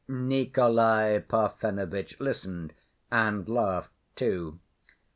[0.07, 2.73] Nikolay Parfenovitch listened,
[3.11, 4.57] and laughed too.